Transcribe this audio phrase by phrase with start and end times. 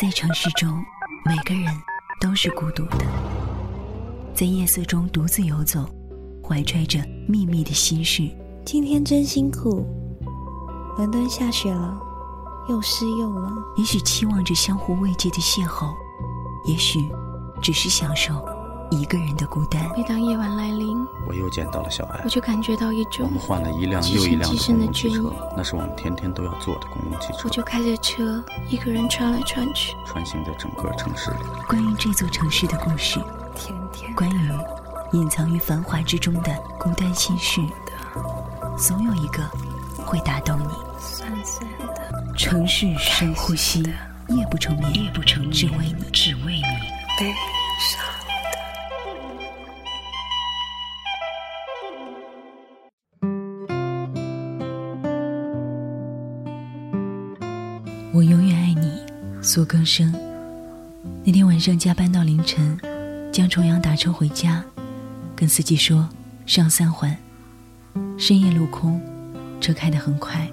[0.00, 0.84] 在城市中，
[1.24, 1.74] 每个人
[2.20, 3.04] 都是孤独的，
[4.34, 5.84] 在夜色中独自游走，
[6.42, 8.28] 怀揣着秘密的心事。
[8.64, 9.86] 今天真辛苦，
[10.96, 12.00] 伦敦下雪了，
[12.68, 13.56] 又湿又冷。
[13.76, 15.92] 也许期望着相互慰藉的邂逅，
[16.66, 17.00] 也许
[17.60, 18.34] 只是享受
[18.90, 19.82] 一个人的孤单。
[19.96, 29.94] 每当夜晚来临，我又见到了小艾我，就感觉到一种我们换了一辆又一辆的公共汽车，那是我们天天都要坐的公共汽车，我就开着车一个人穿来穿去。
[30.06, 31.36] 穿行在整个城市里。
[31.68, 33.20] 关于这座城市的故事，
[33.54, 34.50] 天天关于
[35.12, 37.60] 隐藏于繁华之中的孤单心事，
[38.76, 39.42] 总有一个
[40.04, 40.72] 会打动你。
[40.98, 43.82] 酸酸的，城市深呼吸，
[44.28, 46.62] 夜不成眠，夜不成眠，只为你，只为你。
[47.18, 47.34] 悲
[59.58, 60.14] 苏更生。
[61.24, 62.78] 那天晚上加班到凌晨，
[63.32, 64.62] 江重阳打车回家，
[65.34, 66.08] 跟司机说
[66.46, 67.16] 上三环。
[68.16, 69.02] 深夜路空，
[69.60, 70.48] 车开得很快。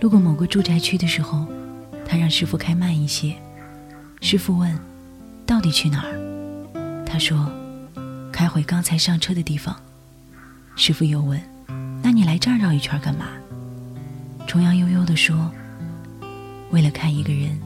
[0.00, 1.46] 路过某个住宅区的时候，
[2.04, 3.36] 他让师傅开慢一些。
[4.20, 4.76] 师傅问
[5.46, 7.48] ：“到底去哪儿？”他说
[8.32, 9.76] ：“开回刚才上车的地方。”
[10.74, 11.40] 师傅又问
[12.02, 13.28] ：“那你来这儿绕一圈干嘛？”
[14.48, 15.48] 重阳悠悠地说。
[16.72, 17.60] 为了看一个人，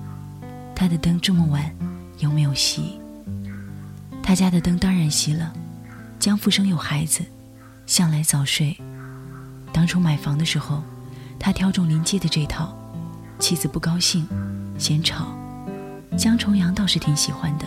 [0.78, 1.74] 他的灯这么晚
[2.18, 2.90] 有没有熄？
[4.22, 5.50] 他家的灯当然熄了。
[6.18, 7.24] 江富生有孩子，
[7.86, 8.76] 向来早睡。
[9.72, 10.82] 当初买房的时候，
[11.38, 12.76] 他挑中临街的这套，
[13.38, 14.28] 妻子不高兴，
[14.76, 15.34] 嫌吵。
[16.14, 17.66] 江重阳倒是挺喜欢的，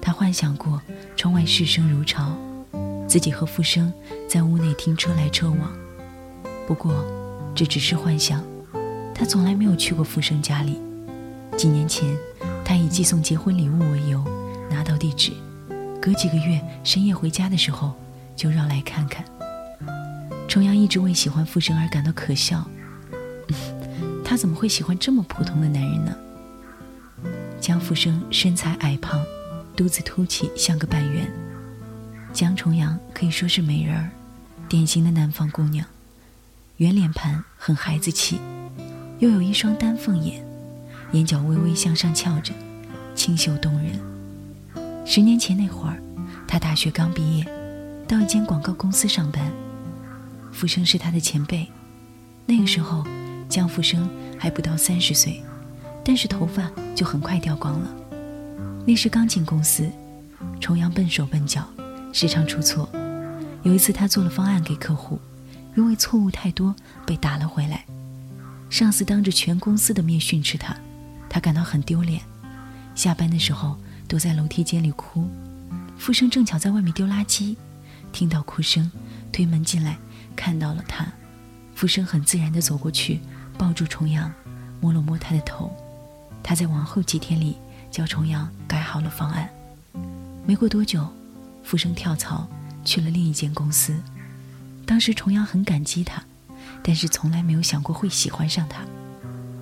[0.00, 0.80] 他幻想过
[1.16, 2.32] 窗外市声如潮，
[3.08, 3.92] 自己和富生
[4.28, 5.72] 在屋内听车来车往。
[6.68, 6.94] 不过，
[7.56, 8.40] 这只是幻想。
[9.12, 10.80] 他从来没有去过富生家里。
[11.56, 12.16] 几年前，
[12.64, 14.24] 他以寄送结婚礼物为由
[14.70, 15.32] 拿到地址，
[16.00, 17.94] 隔几个月深夜回家的时候
[18.34, 19.24] 就绕来看看。
[20.48, 22.66] 重阳一直为喜欢富生而感到可笑，
[24.24, 26.16] 他怎么会喜欢这么普通的男人呢？
[27.60, 29.22] 江富生身材矮胖，
[29.76, 31.30] 肚子凸起像个半圆。
[32.32, 34.08] 江重阳可以说是美人儿，
[34.68, 35.86] 典型的南方姑娘，
[36.78, 38.40] 圆脸盘很孩子气。
[39.18, 40.42] 又有一双丹凤眼，
[41.12, 42.52] 眼角微微向上翘着，
[43.14, 43.98] 清秀动人。
[45.04, 46.00] 十年前那会儿，
[46.46, 47.44] 他大学刚毕业，
[48.06, 49.50] 到一间广告公司上班。
[50.52, 51.68] 富生是他的前辈，
[52.46, 53.04] 那个时候
[53.48, 55.42] 江富生还不到三十岁，
[56.04, 57.90] 但是头发就很快掉光了。
[58.86, 59.90] 那时刚进公司，
[60.60, 61.68] 重阳笨手笨脚，
[62.12, 62.88] 时常出错。
[63.62, 65.20] 有一次他做了方案给客户，
[65.76, 67.84] 因为错误太多被打了回来。
[68.68, 70.76] 上司当着全公司的面训斥他，
[71.30, 72.20] 他感到很丢脸。
[72.94, 75.26] 下班的时候躲在楼梯间里哭。
[75.96, 77.56] 富生正巧在外面丢垃圾，
[78.12, 78.90] 听到哭声，
[79.32, 79.96] 推门进来，
[80.36, 81.06] 看到了他。
[81.74, 83.20] 富生很自然地走过去，
[83.56, 84.30] 抱住重阳，
[84.80, 85.72] 摸了摸他的头。
[86.42, 87.56] 他在往后几天里
[87.90, 89.48] 叫重阳改好了方案。
[90.44, 91.08] 没过多久，
[91.62, 92.46] 富生跳槽
[92.84, 93.94] 去了另一间公司。
[94.84, 96.22] 当时重阳很感激他。
[96.82, 98.80] 但是从来没有想过会喜欢上他，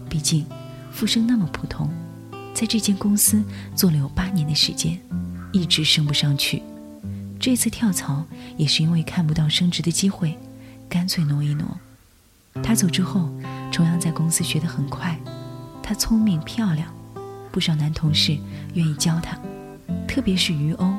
[0.08, 0.46] 毕竟
[0.98, 1.88] 富生那么普通，
[2.52, 3.40] 在这间公司
[3.76, 4.98] 做了有八年的时间，
[5.52, 6.60] 一直升不上去。
[7.38, 8.24] 这次跳槽
[8.56, 10.36] 也是因为看不到升职的机会，
[10.88, 11.78] 干脆挪一挪。
[12.64, 13.30] 他走之后，
[13.70, 15.16] 重阳在公司学得很快，
[15.84, 16.92] 她聪明漂亮，
[17.52, 18.36] 不少男同事
[18.74, 19.38] 愿意教她，
[20.08, 20.92] 特别是于欧。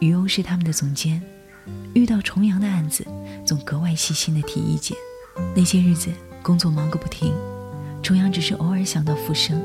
[0.00, 1.22] 于欧是他们的总监，
[1.94, 3.06] 遇到重阳的案子，
[3.46, 4.94] 总格外细心的提意见。
[5.56, 6.10] 那些日子，
[6.42, 7.32] 工作忙个不停，
[8.08, 9.60] 重阳只是偶尔想到富生，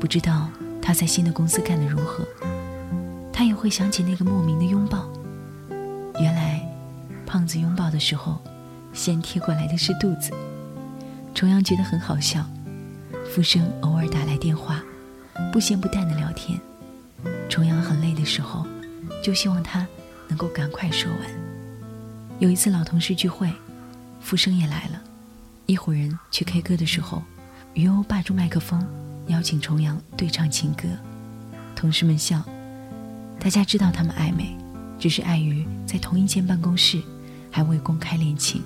[0.00, 0.48] 不知道
[0.80, 2.26] 他在新的公司干得如何。
[3.30, 5.06] 他也会想起那个莫名的拥抱，
[6.18, 6.66] 原来，
[7.26, 8.40] 胖子拥抱的时候，
[8.94, 10.30] 先贴过来的是肚子。
[11.34, 12.46] 重阳觉得很好笑。
[13.30, 14.82] 富生偶尔打来电话，
[15.52, 16.58] 不咸不淡的聊天。
[17.46, 18.66] 重阳很累的时候，
[19.22, 19.86] 就希望他
[20.28, 21.20] 能够赶快说完。
[22.38, 23.52] 有一次老同事聚会。
[24.22, 25.02] 富生也来了，
[25.66, 27.22] 一伙人去 K 歌的时候，
[27.76, 28.82] 于欧霸住麦克风，
[29.26, 30.88] 邀请重阳对唱情歌。
[31.74, 32.42] 同事们笑，
[33.38, 34.56] 大家知道他们暧昧，
[34.98, 37.02] 只是碍于在同一间办公室，
[37.50, 38.62] 还未公开恋情。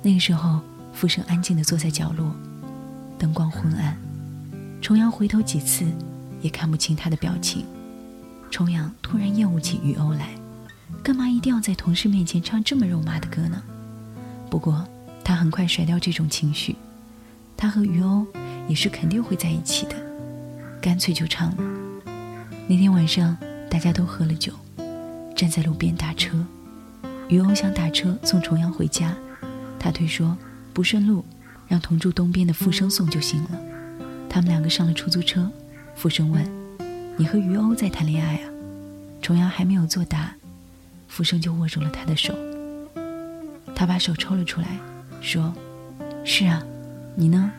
[0.00, 0.62] 那个时候，
[0.94, 2.34] 富生安静地坐在角落，
[3.18, 3.94] 灯光昏暗，
[4.80, 5.84] 重阳回头几次，
[6.40, 7.66] 也看不清他的表情。
[8.50, 10.30] 重阳突然厌恶起于欧来，
[11.02, 13.62] 干嘛一定要在同事面前唱这么肉麻的歌呢？
[14.48, 14.82] 不过，
[15.22, 16.74] 他很快甩掉这种情绪。
[17.56, 18.26] 他和于欧
[18.68, 19.94] 也是肯定会在一起的。
[20.80, 21.56] 干脆就唱了。
[22.68, 23.36] 那天晚上，
[23.70, 24.52] 大家都喝了酒，
[25.34, 26.44] 站在路边打车。
[27.28, 29.14] 于欧想打车送重阳回家，
[29.78, 30.36] 他推说
[30.74, 31.24] 不顺路，
[31.66, 33.50] 让同住东边的富生送就行了。
[34.28, 35.50] 他们两个上了出租车，
[35.94, 36.44] 富生问
[37.16, 38.50] ：“你和于欧在谈恋爱啊？”
[39.22, 40.34] 重阳还没有作答，
[41.08, 42.34] 富生就握住了他的手。
[43.74, 44.66] 他把手抽了出来，
[45.22, 45.54] 说
[46.24, 46.62] ：“是啊，
[47.14, 47.50] 你呢？”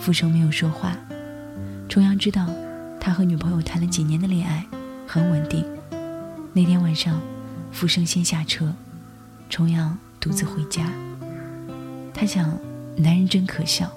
[0.00, 0.96] 富生没有说话。
[1.88, 2.48] 重阳知道，
[3.00, 4.66] 他和女朋友谈了几年的恋爱，
[5.06, 5.64] 很稳定。
[6.52, 7.20] 那天晚上。
[7.74, 8.74] 富生先下车，
[9.48, 10.92] 重阳独自回家。
[12.12, 12.54] 他想，
[12.98, 13.90] 男人真可笑，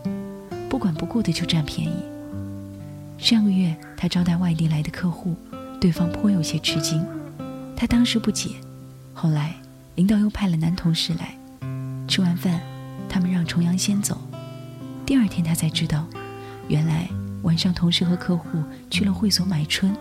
[0.70, 1.98] 不管不顾的就占便宜。
[3.18, 5.36] 上个月他招待外地来的客户，
[5.82, 7.06] 对方颇有些吃惊。
[7.76, 8.52] 他当时不解，
[9.14, 9.54] 后来
[9.96, 11.38] 领导又派了男同事来。
[12.08, 12.62] 吃完饭，
[13.10, 14.22] 他们让重阳先走。
[15.06, 16.06] 第二天他才知道，
[16.68, 17.08] 原来
[17.44, 19.96] 晚上同事和客户去了会所买春。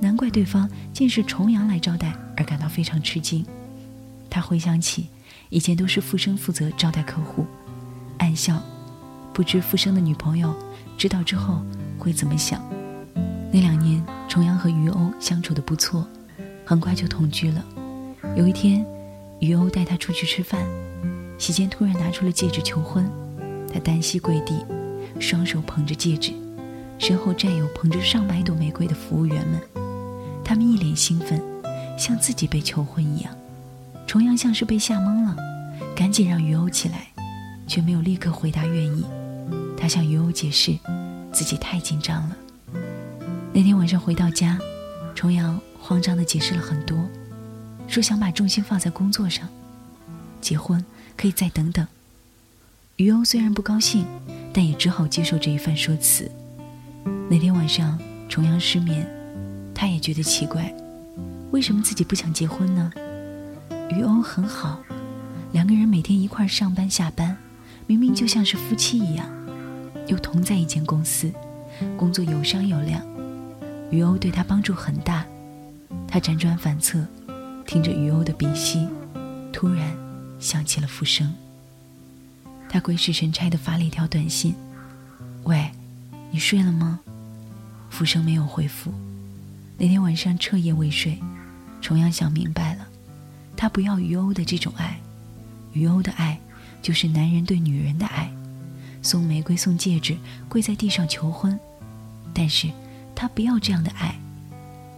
[0.00, 3.46] 难怪对方竟是重阳来招待而感到非常吃惊。
[4.28, 5.08] 他回想起
[5.50, 7.46] 以前都是富生负责招待客户，
[8.18, 8.60] 暗笑，
[9.32, 10.52] 不知富生的女朋友
[10.98, 11.62] 知道之后
[11.98, 12.60] 会怎么想。
[13.52, 16.06] 那两年，重阳和于欧相处的不错，
[16.64, 17.64] 很快就同居了。
[18.36, 18.84] 有一天，
[19.38, 20.64] 于欧带他出去吃饭，
[21.38, 23.08] 席间突然拿出了戒指求婚。
[23.72, 24.64] 他单膝跪地，
[25.20, 26.32] 双手捧着戒指，
[26.98, 29.60] 身后站有捧着上百朵玫瑰的服务员们。
[30.44, 31.40] 他们一脸兴奋，
[31.96, 33.32] 像自己被求婚一样。
[34.06, 35.36] 重阳像是被吓懵了，
[35.94, 37.06] 赶紧让于欧起来，
[37.68, 39.04] 却没有立刻回答愿意。
[39.78, 40.76] 他向于欧解释，
[41.32, 42.36] 自己太紧张了。
[43.52, 44.58] 那天晚上回到家，
[45.14, 46.98] 重阳慌张地解释了很多，
[47.86, 49.48] 说想把重心放在工作上，
[50.40, 50.84] 结婚
[51.16, 51.86] 可以再等等。
[53.00, 54.04] 于欧虽然不高兴，
[54.52, 56.30] 但也只好接受这一番说辞。
[57.30, 57.98] 那天晚上，
[58.28, 59.08] 重阳失眠。
[59.74, 60.70] 他也觉得奇怪，
[61.50, 62.92] 为什么自己不想结婚呢？
[63.90, 64.78] 于欧很好，
[65.52, 67.34] 两个人每天一块上班下班，
[67.86, 69.26] 明明就像是夫妻一样，
[70.06, 71.32] 又同在一间公司，
[71.96, 73.00] 工作有商有量。
[73.90, 75.24] 于欧对他帮助很大。
[76.06, 77.02] 他辗转反侧，
[77.64, 78.86] 听着于欧的鼻息，
[79.50, 79.90] 突然
[80.38, 81.32] 想起了浮生。
[82.72, 84.54] 他鬼使神差地发了一条短信
[85.42, 85.68] ：“喂，
[86.30, 87.00] 你睡了吗？”
[87.90, 88.94] 浮生没有回复。
[89.76, 91.18] 那天晚上彻夜未睡，
[91.80, 92.86] 重阳想明白了，
[93.56, 95.00] 他不要于欧的这种爱，
[95.72, 96.38] 于欧的爱
[96.80, 98.32] 就是男人对女人的爱，
[99.02, 100.16] 送玫瑰送戒指，
[100.48, 101.58] 跪在地上求婚，
[102.32, 102.70] 但是
[103.16, 104.14] 他不要这样的爱。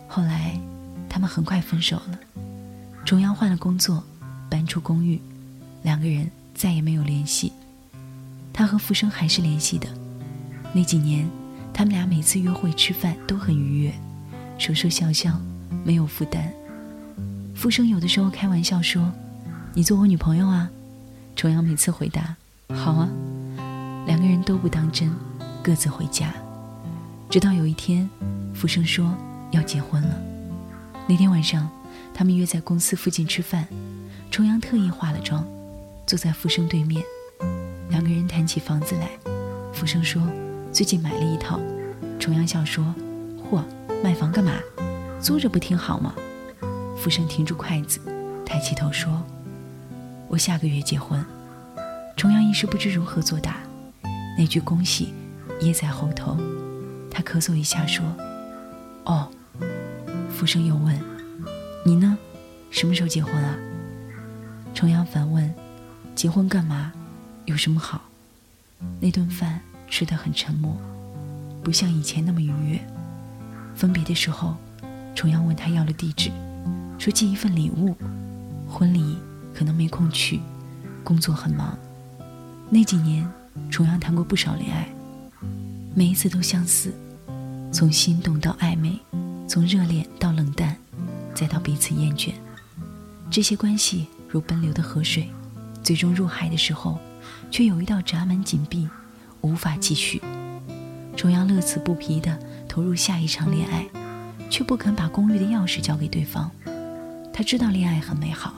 [0.06, 0.60] 后来，
[1.08, 2.18] 他们很快分手了。
[3.06, 4.04] 重阳换了工作，
[4.50, 5.18] 搬出公寓，
[5.82, 7.50] 两个人再也没有联系。
[8.52, 9.88] 他和富生还是联系的，
[10.72, 11.28] 那几年，
[11.72, 13.92] 他们俩每次约会吃饭都很愉悦。
[14.58, 15.40] 说说笑笑，
[15.84, 16.52] 没有负担。
[17.54, 19.10] 富生有的时候开玩笑说
[19.74, 20.70] ：“你做我女朋友啊？”
[21.34, 22.36] 重阳每次回答
[22.74, 23.08] ：“好啊。”
[24.06, 25.10] 两个人都不当真，
[25.62, 26.34] 各自回家。
[27.30, 28.08] 直到有一天，
[28.52, 29.16] 富生说
[29.52, 30.20] 要结婚了。
[31.08, 31.68] 那天晚上，
[32.12, 33.66] 他们约在公司附近吃饭。
[34.30, 35.46] 重阳特意化了妆，
[36.06, 37.02] 坐在富生对面，
[38.02, 39.08] 两个人谈起房子来。
[39.72, 40.20] 福生说
[40.74, 41.60] ：“最近买了一套。”
[42.18, 42.84] 重阳笑说
[43.48, 43.62] ：“嚯！”
[44.02, 44.54] 买房干嘛？
[45.20, 46.12] 租着不挺好吗？
[46.98, 48.00] 福生停住筷子，
[48.44, 49.22] 抬起头说
[50.26, 51.24] ：“我下个月结婚。”
[52.18, 53.58] 重阳一时不知如何作答，
[54.36, 55.14] 那句恭喜
[55.60, 56.36] 噎在喉头。
[57.08, 58.04] 他咳嗽一下说
[59.06, 59.28] ：“哦。”
[60.28, 60.98] 福生又问
[61.86, 62.18] ：“你呢？
[62.72, 63.56] 什么时候结婚啊？”
[64.74, 65.54] 重阳反问
[66.16, 66.92] ：“结婚干嘛？
[67.46, 68.02] 有什么好？”
[69.00, 70.76] 那顿饭吃得很沉默，
[71.62, 72.80] 不像以前那么愉悦。
[73.74, 74.56] 分别的时候，
[75.14, 76.30] 重阳问他要了地址，
[76.98, 77.94] 说寄一份礼物。
[78.68, 79.18] 婚礼
[79.54, 80.40] 可能没空去，
[81.04, 81.78] 工作很忙。
[82.70, 83.30] 那几年，
[83.70, 84.88] 重阳谈过不少恋爱，
[85.94, 86.92] 每一次都相似，
[87.70, 88.98] 从心动到暧昧，
[89.46, 90.74] 从热恋到冷淡，
[91.34, 92.32] 再到彼此厌倦。
[93.30, 95.28] 这些关系如奔流的河水，
[95.82, 96.98] 最终入海的时候，
[97.50, 98.88] 却有一道闸门紧闭，
[99.40, 100.20] 无法继续。
[101.16, 102.38] 重阳乐此不疲地。
[102.68, 103.86] 投入下一场恋爱，
[104.48, 106.50] 却不肯把公寓的钥匙交给对方。
[107.30, 108.54] 他知道恋爱很美好，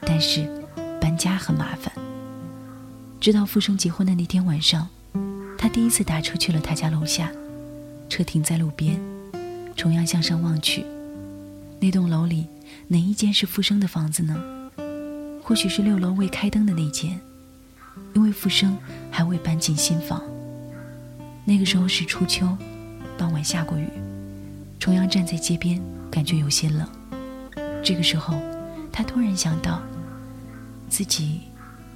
[0.00, 0.44] 但是
[1.00, 1.92] 搬家很麻烦。
[3.20, 4.88] 直到富生结婚的那天晚上，
[5.56, 7.30] 他第一次打车去了他家楼下，
[8.08, 9.00] 车停在路边。
[9.76, 10.84] 重阳向上望去，
[11.78, 12.44] 那栋楼里
[12.88, 14.36] 哪一间是富生的房子呢？
[15.44, 17.20] 或许是六楼未开灯的那间，
[18.14, 18.76] 因为富生
[19.10, 20.22] 还未搬进新房。
[21.44, 22.46] 那个时候是初秋。
[23.16, 23.88] 傍晚下过雨，
[24.78, 26.86] 重阳站在街边，感觉有些冷。
[27.82, 28.40] 这个时候，
[28.92, 29.82] 他突然想到，
[30.88, 31.40] 自己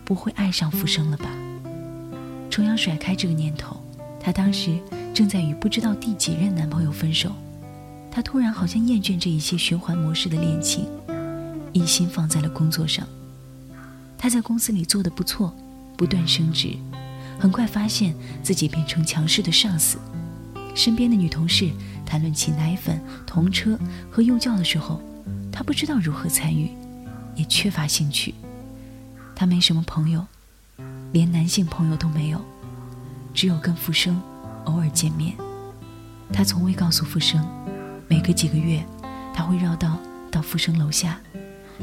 [0.04, 1.30] 不会爱上浮生了吧？
[2.50, 3.80] 重阳甩开这个念头，
[4.18, 4.76] 他当时
[5.14, 7.30] 正在与不知道第几任男朋友分手。
[8.11, 10.88] 他突然好像厌倦这一些循环模式的恋情，
[11.73, 13.06] 一心放在了工作上。
[14.18, 15.56] 他在公司里做的不错，
[15.97, 16.77] 不断升职，
[17.39, 19.99] 很快发现自己变成强势的上司。
[20.75, 21.71] 身边的女同事
[22.07, 23.79] 谈论起奶粉、童车
[24.11, 25.01] 和幼教的时候，
[25.53, 26.71] 他不知道如何参与，
[27.35, 28.35] 也缺乏兴趣。
[29.35, 30.25] 他没什么朋友，
[31.13, 32.41] 连男性朋友都没有，
[33.35, 34.21] 只有跟富生
[34.65, 35.35] 偶尔见面。
[36.33, 37.47] 他从未告诉富生，
[38.09, 38.83] 每隔几个月
[39.35, 39.99] 他会绕道
[40.31, 41.21] 到富生楼下，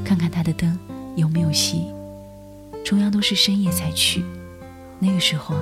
[0.03, 0.79] 看看他的灯
[1.15, 1.98] 有没有熄。
[2.89, 4.25] 重阳都是深夜才去，
[4.97, 5.55] 那个时候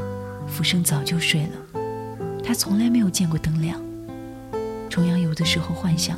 [0.48, 1.82] 富生早就睡了。
[2.42, 3.78] 他从来没有见过灯亮。
[4.90, 6.18] 重阳有的时候幻想，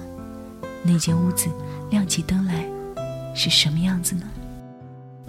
[0.84, 1.50] 那间屋子
[1.90, 2.64] 亮起灯来
[3.34, 4.22] 是什么样子呢？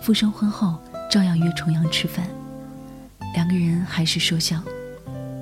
[0.02, 0.78] 傅生婚后
[1.10, 2.28] 照样约重阳吃饭，
[3.32, 4.62] 两个人还是说笑，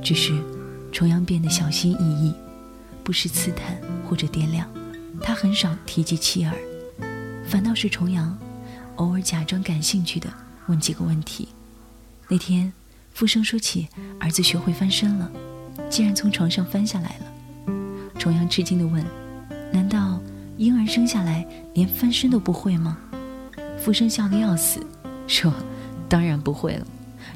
[0.01, 0.41] 只是
[0.93, 2.33] 重阳变得小心翼翼，
[3.03, 3.77] 不时刺探
[4.09, 4.71] 或者掂量，
[5.21, 6.55] 他很少提及妻儿，
[7.45, 8.39] 反倒是重阳
[8.99, 10.29] 偶尔假装感兴趣的
[10.67, 11.49] 问几个问题。
[12.29, 12.73] 那天，
[13.13, 13.89] 傅生说起
[14.21, 15.31] 儿子学会翻身了。
[15.89, 17.73] 竟然从床上翻下来了，
[18.19, 19.03] 重阳吃惊地问
[19.73, 20.21] ：“难道
[20.59, 22.99] 婴儿生下来连翻身都不会吗？”
[23.79, 24.85] 傅生笑得要死，
[25.27, 25.51] 说
[26.09, 26.87] ：“当然不会了，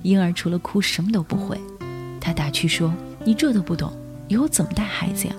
[0.03, 1.59] 婴儿除了哭什么都不会。”
[2.21, 2.93] 他打趣说
[3.25, 3.91] ：“你这都不懂，
[4.29, 5.35] 以后怎么带孩子呀？”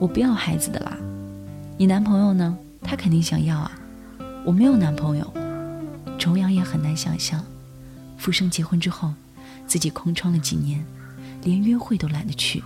[0.00, 0.96] 我不要孩子的啦，
[1.76, 2.56] 你男朋友呢？
[2.82, 3.77] 他肯定想要啊。
[4.44, 5.32] 我没有男朋友。
[6.18, 7.44] 重阳也很难想象，
[8.16, 9.14] 傅生结婚之后，
[9.66, 10.84] 自己空窗了几年。
[11.44, 12.62] 连约会都懒得去，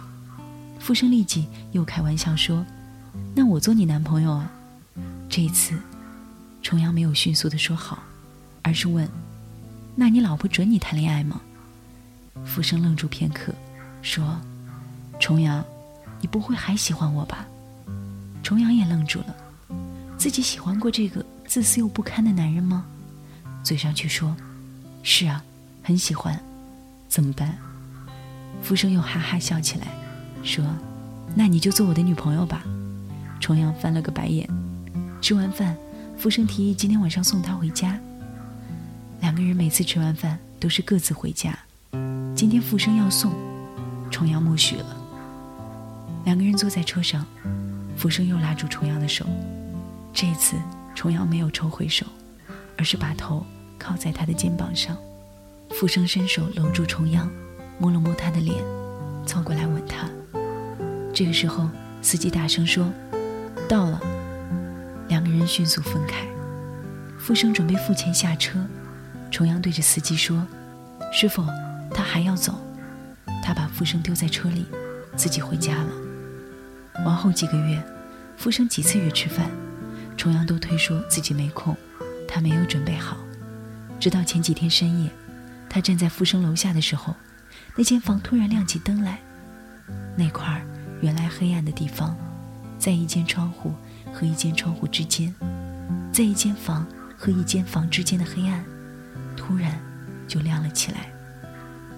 [0.79, 2.65] 傅生立即又开玩笑说
[3.37, 4.51] ：“那我做你男朋友啊？”
[5.29, 5.79] 这一次，
[6.63, 8.03] 重阳没有迅速的说好，
[8.63, 9.07] 而是问
[9.95, 11.43] ：“那你老婆准你谈恋爱吗？”
[12.47, 13.53] 傅生愣住片刻，
[14.01, 14.41] 说
[15.21, 15.63] ：“重阳，
[16.23, 17.47] 你不会还喜欢我吧？”
[18.43, 19.37] 重阳也愣住了，
[20.17, 22.87] 自己喜欢过这个自私又不堪的男人吗？
[23.63, 24.35] 嘴上却说
[25.05, 25.45] ：“是啊，
[25.83, 26.41] 很喜欢，
[27.11, 27.59] 怎么办？”
[28.65, 29.89] 浮生又哈哈笑起来，
[30.43, 30.65] 说
[31.37, 32.65] ：“那你就做我的女朋友吧。”
[33.39, 34.49] 重阳翻了个白眼。
[35.21, 35.77] 吃完饭，
[36.17, 38.01] 浮生提议今天晚上送她回家。
[39.21, 41.55] 两个人每次吃完饭都是各自回家，
[42.35, 43.31] 今天浮生要送，
[44.11, 44.97] 重阳默许了。
[46.25, 47.27] 两个人坐在车上，
[47.95, 49.27] 浮生又拉住重阳的手，
[50.15, 50.57] 这次
[50.95, 52.07] 重阳没有抽回手，
[52.77, 53.45] 而是把头
[53.79, 54.97] 靠在他的肩膀上。
[55.71, 57.31] 傅生伸手搂住重阳。
[57.79, 58.63] 摸了摸他的脸，
[59.27, 60.09] 凑过来吻他。
[61.13, 61.69] 这个时候，
[62.01, 62.93] 司机大声说
[63.69, 64.01] ：“到了。”
[65.09, 66.25] 两个人迅速分开。
[67.19, 68.65] 傅生准备付钱下车，
[69.33, 70.47] 重阳对着司机说
[71.13, 71.45] ：“师傅，
[71.93, 72.55] 他还要走。”
[73.43, 74.67] 他把傅生丢在车里，
[75.17, 75.89] 自己回家了。
[77.05, 77.83] 往后几个月，
[78.37, 79.51] 傅生几次约吃饭，
[80.17, 81.77] 重阳都推说自己没空，
[82.29, 83.17] 他没有准备好。
[83.99, 85.11] 直到前几天深夜，
[85.69, 87.15] 他站在傅生楼下的时候。
[87.75, 89.19] 那间房突然亮起灯来，
[90.15, 90.61] 那块儿
[91.01, 92.15] 原来黑暗的地方，
[92.79, 93.73] 在一间窗户
[94.13, 95.35] 和一间窗户之间，
[96.13, 98.63] 在一间房和一间房之间的黑暗，
[99.37, 99.81] 突然
[100.29, 101.11] 就亮了起来。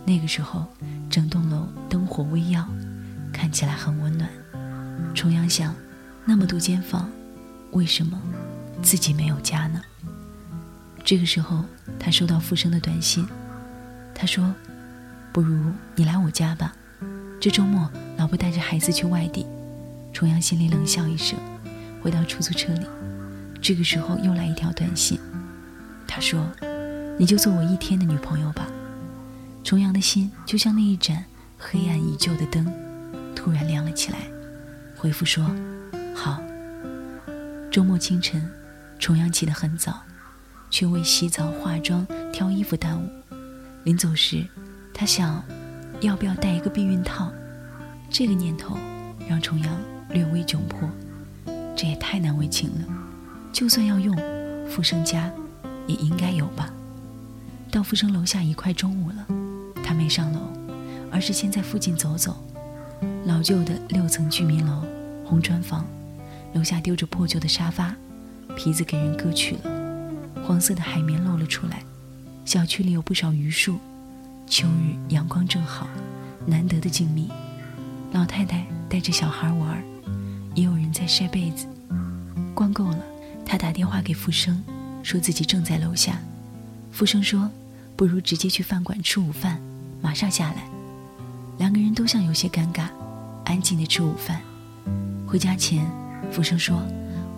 [0.05, 0.67] 那个时候，
[1.11, 2.65] 整栋楼灯火微耀，
[3.33, 4.31] 看起来很温暖。
[5.13, 5.75] 重阳想，
[6.25, 7.11] 那么多间房，
[7.75, 8.21] 为什么
[8.83, 9.81] 自己没有家呢？
[11.05, 11.65] 这个时候，
[12.01, 13.25] 他收到傅生的短信，
[14.15, 14.53] 他说。
[15.33, 16.73] 不如你来我家吧，
[17.41, 19.45] 这周末老婆带着孩子去外地。
[20.13, 21.37] 重阳心里冷笑一声，
[22.01, 22.87] 回到出租车里。
[23.61, 25.19] 这个时候又来一条短信，
[26.07, 26.49] 他说
[27.19, 28.69] ：“你就做我一天的女朋友吧。”
[29.65, 31.25] 重阳的心就像那一盏
[31.59, 32.73] 黑暗已久的灯，
[33.35, 34.19] 突然亮了起来。
[34.97, 35.45] 回复说
[36.15, 36.41] ：“好。”
[37.75, 38.49] 周末清晨，
[39.01, 40.01] 重阳起得很早，
[40.71, 43.11] 却为洗澡、化妆、挑衣服耽误。
[43.83, 44.47] 临走时。
[44.95, 45.43] 他想，
[46.01, 47.33] 要不要带一个避孕套？
[48.09, 48.79] 这个念头
[49.29, 49.77] 让重阳
[50.11, 50.89] 略微窘迫。
[51.75, 52.85] 这也太难为情了。
[53.53, 54.17] 就算要用，
[54.69, 55.29] 富生家
[55.89, 56.73] 也应该有吧。
[57.73, 59.27] 到富生楼下已快中午了，
[59.83, 60.39] 他没上楼，
[61.11, 62.41] 而是先在附近走走。
[63.25, 64.85] 老旧的六层居民楼，
[65.25, 65.85] 红砖房，
[66.55, 67.95] 楼下丢着破旧的沙发，
[68.57, 69.71] 皮子给人割去了，
[70.47, 71.83] 黄色的海绵露了出来。
[72.45, 73.79] 小区里有不少榆树。
[74.47, 75.89] 秋日阳光正好，
[76.47, 77.29] 难得的静谧。
[78.13, 78.45] 老太。
[78.45, 79.83] 太带着小孩玩，
[80.55, 81.67] 也有人在晒被子。
[82.55, 83.01] 逛够了，
[83.45, 84.63] 他打电话给富生，
[85.03, 86.21] 说自己正在楼下。
[86.93, 87.51] 富生说
[87.97, 89.61] ：“不如直接去饭馆吃午饭，
[90.01, 90.69] 马上下来。”
[91.59, 92.87] 两个人都像有些尴尬，
[93.45, 94.41] 安静的吃午饭。
[95.27, 95.85] 回家前，
[96.35, 96.83] 富生说：“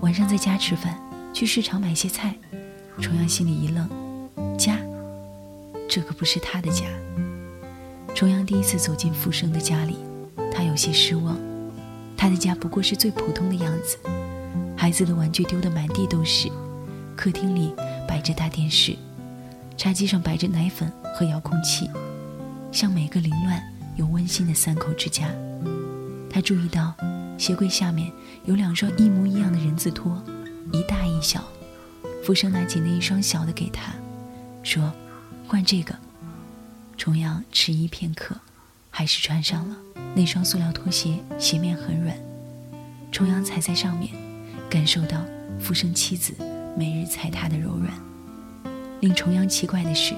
[0.00, 0.98] 晚上在家吃饭，
[1.30, 2.34] 去市场买些菜。”
[2.98, 3.86] 重阳心里一愣
[4.56, 4.78] ：“家？
[5.86, 6.86] 这可不是他的家。”
[8.16, 9.98] 重阳第一次走进富生的家里，
[10.50, 11.36] 他有些失望。
[12.16, 13.98] 他的家不过是最普通的样子，
[14.74, 16.50] 孩子的玩具丢得满地都是，
[17.14, 17.74] 客厅里
[18.08, 18.96] 摆着大电视。
[19.76, 21.90] 茶几上摆着奶粉和遥控器，
[22.72, 23.62] 像每个凌乱
[23.96, 25.28] 又温馨的三口之家。
[26.30, 26.94] 他注意到
[27.36, 28.10] 鞋柜下面
[28.46, 30.22] 有两双一模一样的人字拖，
[30.72, 31.44] 一大一小。
[32.24, 33.92] 福生拿起那一双小的给他，
[34.62, 34.92] 说
[35.46, 35.94] ：“换这个。”
[36.96, 38.36] 重阳迟疑片刻，
[38.88, 39.76] 还是穿上了
[40.14, 42.16] 那双塑料拖鞋，鞋面很软。
[43.10, 44.12] 重阳踩在上面，
[44.70, 45.24] 感受到
[45.60, 46.32] 福生妻子
[46.76, 47.92] 每日踩他的柔软。
[49.00, 50.14] 令重阳奇怪的是，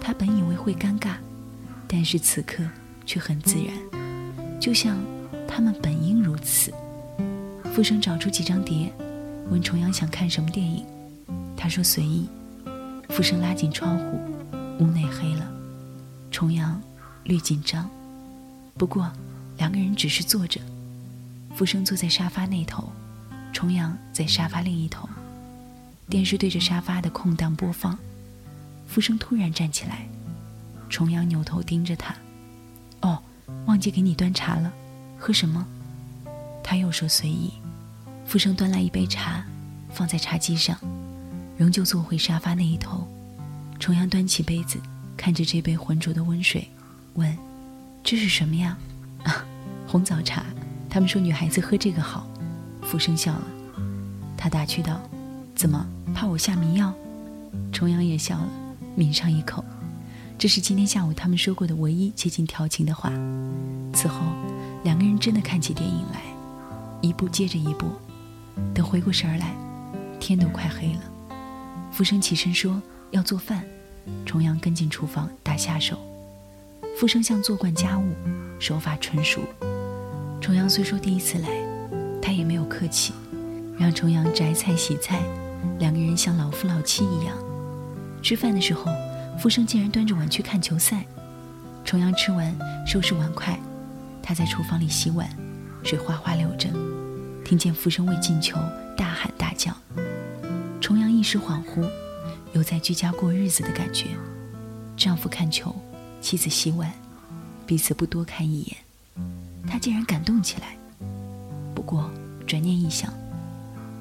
[0.00, 1.14] 他本以为会尴尬，
[1.86, 2.64] 但是此刻
[3.06, 4.98] 却很自然，就像
[5.48, 6.72] 他们本应如此。
[7.72, 8.92] 傅生找出几张碟，
[9.48, 10.84] 问重阳想看什么电影，
[11.56, 12.28] 他说随意。
[13.08, 14.20] 傅生拉紧窗户，
[14.78, 15.48] 屋内黑了，
[16.30, 16.80] 重阳
[17.24, 17.88] 略紧张。
[18.76, 19.10] 不过
[19.56, 20.60] 两个人只是坐着，
[21.54, 22.90] 傅生坐在沙发那头，
[23.52, 25.08] 重阳在沙发另一头，
[26.08, 27.98] 电视对着沙发的空档播放。
[28.86, 30.08] 福生突然站起来，
[30.88, 32.14] 重阳扭头盯着他。
[33.02, 33.22] 哦，
[33.66, 34.72] 忘记给你端茶了，
[35.18, 35.66] 喝什么？
[36.70, 37.50] 他又说随意。
[38.24, 39.44] 福生端来一杯茶，
[39.92, 40.78] 放在茶几上，
[41.58, 43.08] 仍旧坐回沙发那一头。
[43.80, 44.78] 重阳端起杯子，
[45.16, 46.68] 看着这杯浑浊的温水，
[47.14, 47.36] 问
[48.04, 48.78] ：“这是什么呀？”
[49.26, 49.44] 啊，
[49.84, 50.44] 红枣茶。
[50.88, 52.24] 他们说女孩子喝这个好。
[52.82, 53.42] 福生笑了，
[54.36, 55.00] 他打趣道
[55.56, 56.94] ：“怎么怕我下迷药？”
[57.74, 58.48] 重阳也笑了。
[58.94, 59.64] 抿上一口，
[60.38, 63.10] 这是今天下午他们说过的唯一接近调情的话。
[63.92, 64.20] 此后，
[64.84, 66.22] 两个人真的看起电影来，
[67.00, 67.92] 一步接着一步。
[68.74, 69.54] 等回过神儿来，
[70.18, 71.00] 天都快黑了。
[71.90, 73.64] 福生起身说要做饭，
[74.24, 75.98] 重阳跟进厨房打下手。
[76.98, 78.12] 福生像做惯家务，
[78.58, 79.40] 手法纯熟。
[80.40, 81.48] 重阳虽说第一次来，
[82.20, 83.12] 他也没有客气，
[83.78, 85.20] 让重阳摘菜洗菜，
[85.78, 87.36] 两个人像老夫老妻一样。
[88.22, 88.92] 吃饭的时候，
[89.38, 91.04] 福生竟然端着碗去看球赛。
[91.84, 92.54] 重阳吃完，
[92.86, 93.58] 收拾碗筷，
[94.22, 95.28] 他在厨房里洗碗，
[95.82, 96.68] 水哗哗流着。
[97.50, 98.56] 听见福生为进球
[98.96, 99.76] 大喊大叫，
[100.80, 101.84] 重阳一时恍惚，
[102.52, 104.10] 有在居家过日子的感觉。
[104.96, 105.74] 丈夫看球，
[106.20, 106.92] 妻子洗碗，
[107.66, 108.76] 彼此不多看一眼，
[109.66, 110.76] 他竟然感动起来。
[111.74, 112.08] 不过
[112.46, 113.12] 转念一想，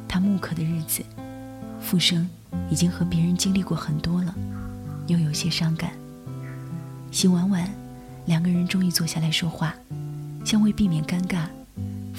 [0.08, 1.02] 他木刻的日子，
[1.82, 2.30] 福生。
[2.70, 4.36] 已经和别人经历过很多了，
[5.08, 5.94] 又有些伤感。
[7.10, 7.68] 洗完碗，
[8.28, 9.74] 两个人终于坐下来说话，
[10.46, 11.48] 像为避免尴尬，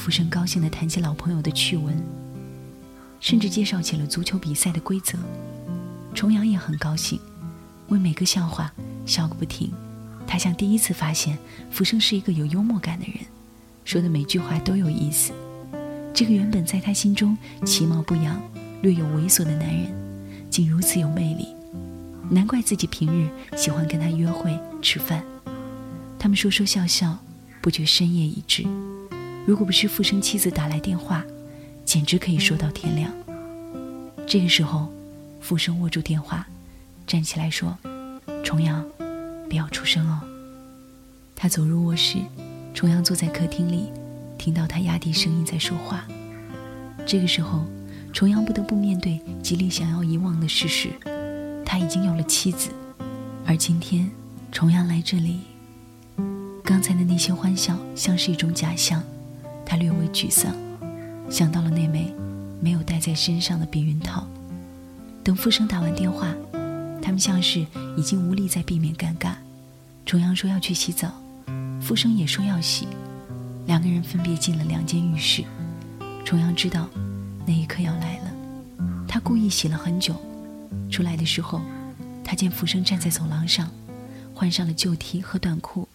[0.00, 1.94] 福生高兴地谈起老朋友的趣闻，
[3.20, 5.18] 甚至介绍起了足球比赛的规则。
[6.14, 7.20] 重阳也很高兴，
[7.88, 8.72] 为每个笑话
[9.04, 9.70] 笑个不停。
[10.26, 11.36] 他像第一次发现
[11.70, 13.16] 福生是一个有幽默感的人，
[13.84, 15.34] 说的每句话都有意思。
[16.14, 17.36] 这个原本在他心中
[17.66, 18.40] 其貌不扬、
[18.80, 19.94] 略有猥琐的男人。
[20.48, 21.46] 竟如此有魅力，
[22.30, 25.22] 难怪自己平日喜欢跟他约会吃饭。
[26.18, 27.18] 他们说说笑笑，
[27.60, 28.64] 不觉深夜已至。
[29.50, 31.24] 如果不是富生妻子打来电话，
[31.84, 33.12] 简直可以说到天亮。
[34.24, 34.88] 这个时候，
[35.40, 36.46] 富生握住电话，
[37.04, 37.76] 站起来说
[38.46, 38.86] ：“重阳，
[39.48, 40.20] 不要出声哦。”
[41.34, 42.18] 他走入卧室，
[42.72, 43.90] 重阳坐在客厅里，
[44.38, 46.06] 听到他压低声音在说话。
[47.04, 47.66] 这个时候。
[48.12, 50.90] 重阳不得不面对极力想要遗忘的事实，
[51.64, 52.70] 他已经有了妻子，
[53.46, 54.08] 而今天
[54.52, 55.40] 重阳来这里，
[56.62, 59.00] 刚才的那些欢笑像是一种假象，
[59.70, 60.52] 他略微沮丧，
[61.30, 62.12] 想到了那枚
[62.60, 64.26] 没有戴在身上的避孕套。
[65.22, 66.26] 等傅生打完电话，
[67.00, 67.64] 他们像是
[67.96, 69.34] 已经无力再避免尴尬。
[70.04, 71.12] 重阳说要去洗澡，
[71.80, 72.88] 傅生也说要洗，
[73.66, 75.44] 两个人分别进了两间浴室。
[76.24, 76.88] 重阳知道。
[77.46, 78.32] 那一刻要来了，
[79.06, 80.16] 他故意洗了很久，
[80.90, 81.60] 出来的时候，
[82.24, 83.70] 他见富生站在走廊上，
[84.34, 85.88] 换上了旧 T 和短裤。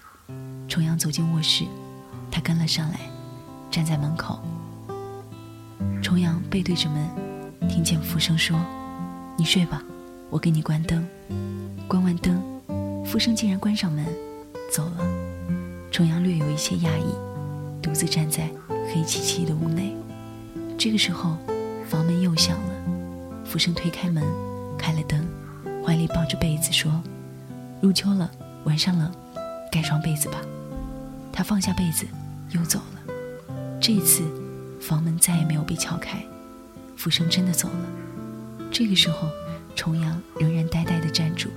[0.69, 1.65] 重阳走进卧室，
[2.31, 3.01] 他跟了上来，
[3.75, 4.39] 站在门口。
[6.01, 7.09] 重阳背对着门，
[7.67, 8.57] 听见福生说
[9.37, 9.83] ：“你睡吧，
[10.29, 11.05] 我给你关灯。”
[11.85, 12.41] 关完灯，
[13.03, 14.05] 福生竟然关上门，
[14.71, 15.05] 走了。
[15.91, 17.13] 重阳略有一些讶异，
[17.81, 18.49] 独自站在
[18.93, 19.93] 黑漆漆的屋内。
[20.77, 21.35] 这个时候，
[21.85, 22.73] 房门又响了。
[23.43, 24.23] 福生推开门，
[24.77, 25.27] 开了灯，
[25.85, 27.03] 怀里抱着被子说
[27.83, 28.31] ：“入秋了，
[28.63, 29.11] 晚上冷，
[29.69, 30.37] 盖双被子吧。”
[31.33, 32.05] 他放下被子，
[32.51, 32.94] 又走了。
[33.87, 34.23] 这次，
[34.81, 36.17] 房门再也没有被敲开，
[36.97, 37.85] 福生真的走了。
[38.71, 39.29] 这个时候，
[39.75, 41.51] 重阳仍然呆呆地站住。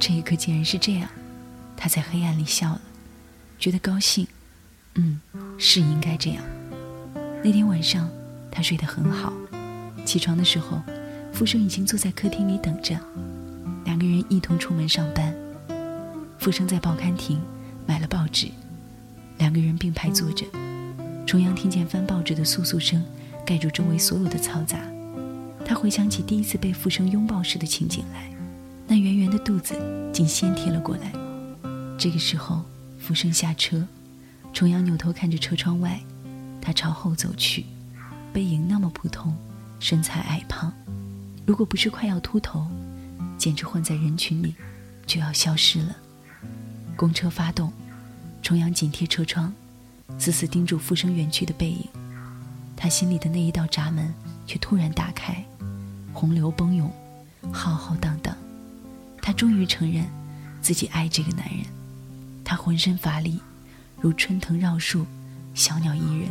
[0.00, 1.08] 这一刻竟然是这样，
[1.76, 2.80] 他在黑暗里笑了，
[3.56, 4.26] 觉得高兴。
[4.96, 5.20] 嗯，
[5.58, 6.42] 是应该这样。
[7.44, 8.10] 那天晚上，
[8.50, 9.32] 他睡得很好。
[10.04, 10.82] 起床的时候，
[11.32, 12.98] 福生已经坐在客厅里等着，
[13.84, 15.32] 两个人一同出门上班。
[16.40, 17.40] 福生在报刊亭
[17.86, 18.48] 买了报纸，
[19.36, 20.44] 两个人并排坐着。
[21.28, 23.04] 重阳听见翻报纸的簌簌声，
[23.44, 24.80] 盖住周围所有的嘈杂。
[25.62, 28.30] 他回想起第一次被富生拥抱时的情景来，
[28.86, 29.78] 那圆圆的肚子
[30.10, 31.12] 竟先贴了过来。
[31.98, 32.64] 这个时候，
[32.98, 33.86] 富生下车，
[34.54, 36.00] 重阳扭头看着车窗外，
[36.62, 37.66] 他朝后走去，
[38.32, 39.36] 背影那么普通，
[39.80, 40.72] 身材矮胖，
[41.44, 42.66] 如果不是快要秃头，
[43.36, 44.54] 简直混在人群里
[45.04, 45.94] 就要消失了。
[46.96, 47.70] 公车发动，
[48.40, 49.52] 重阳紧贴车窗。
[50.16, 51.86] 死死盯住复生远去的背影，
[52.76, 54.14] 他心里的那一道闸门
[54.46, 55.44] 却突然打开，
[56.12, 56.90] 洪流奔涌，
[57.52, 58.36] 浩浩荡荡。
[59.20, 60.06] 他终于承认
[60.62, 61.64] 自己爱这个男人，
[62.44, 63.40] 他浑身乏力，
[64.00, 65.06] 如春藤绕树，
[65.54, 66.28] 小鸟依人。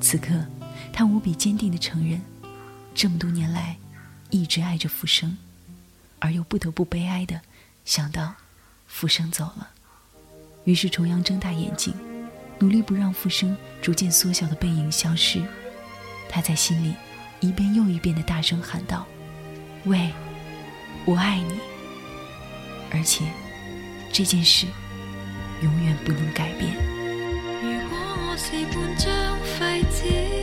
[0.00, 0.44] 此刻，
[0.92, 2.20] 他无比坚定地承认，
[2.94, 3.76] 这么多年来
[4.30, 5.36] 一直爱着复生，
[6.18, 7.40] 而又不得不悲哀地
[7.84, 8.34] 想到
[8.86, 9.70] 复生走了。
[10.64, 11.94] 于是重阳睁大眼睛。
[12.58, 15.42] 努力不让复生逐渐缩小的背影消失，
[16.28, 16.94] 他在心里
[17.40, 19.06] 一遍又一遍的大声喊道
[19.84, 20.10] ：“喂，
[21.04, 21.60] 我爱你。”
[22.90, 23.24] 而且
[24.12, 24.66] 这件事
[25.62, 26.74] 永远不能改变。
[27.62, 30.37] 如果我是半张废纸，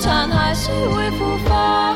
[0.00, 1.89] 残骸虽会腐化，